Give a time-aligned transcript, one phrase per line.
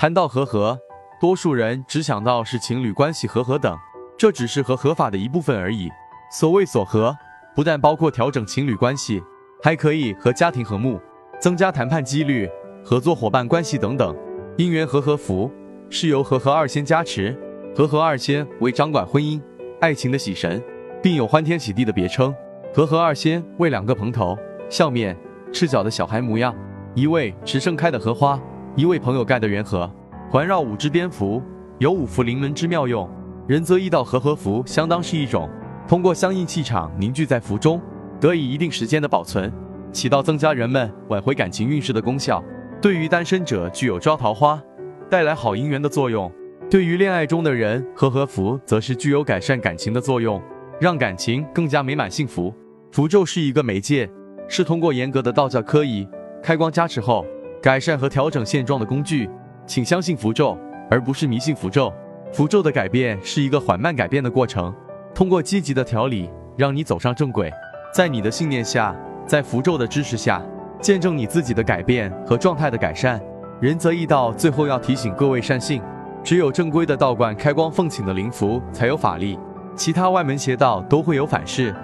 [0.00, 0.78] 谈到和合，
[1.20, 3.76] 多数人只想到是情侣关系和合等，
[4.16, 5.90] 这只是和合法的一部分而已。
[6.32, 7.14] 所谓所合，
[7.54, 9.22] 不但包括调整情侣关系，
[9.62, 10.98] 还可以和家庭和睦，
[11.38, 12.48] 增加谈判几率、
[12.82, 14.16] 合作伙伴关系等等。
[14.56, 15.52] 姻缘和合符
[15.90, 17.38] 是由和合二仙加持，
[17.76, 19.38] 和合二仙为掌管婚姻、
[19.82, 20.64] 爱情的喜神，
[21.02, 22.34] 并有欢天喜地的别称。
[22.72, 24.34] 和合二仙为两个蓬头、
[24.70, 25.14] 笑面、
[25.52, 26.56] 赤脚的小孩模样，
[26.94, 28.40] 一位持盛开的荷花，
[28.76, 29.90] 一位朋友盖的圆盒，
[30.30, 31.42] 环绕五只蝙蝠，
[31.78, 33.08] 有五福临门之妙用。
[33.48, 35.50] 仁则易道和合符相当是一种，
[35.88, 37.80] 通过相应气场凝聚在符中，
[38.20, 39.52] 得以一定时间的保存，
[39.92, 42.42] 起到增加人们挽回感情运势的功效。
[42.80, 44.62] 对于单身者具有招桃花、
[45.10, 46.30] 带来好姻缘的作用；
[46.70, 50.40] 对于恋爱中的人，和合符则是具有改善感情的作用，
[50.80, 52.54] 让感情更加美满幸福。
[52.92, 54.08] 符咒是一个媒介，
[54.46, 56.06] 是通过严格的道教科仪
[56.40, 57.26] 开光加持后，
[57.62, 59.28] 改善和调整现状的工具。
[59.66, 60.58] 请相信符咒，
[60.90, 61.92] 而不是迷信符咒。
[62.32, 64.74] 符咒的改变是一个缓慢改变的过程，
[65.14, 67.52] 通过积极的调理，让你走上正轨。
[67.94, 70.42] 在你的信念下，在符咒的支持下。
[70.80, 73.20] 见证你自己的改变和状态的改善，
[73.60, 74.32] 仁则易道。
[74.32, 75.82] 最后要提醒各位善信，
[76.24, 79.38] 只有正规的道观开光奉请的灵符才有法力，
[79.76, 81.74] 其他外门邪道都会有反噬。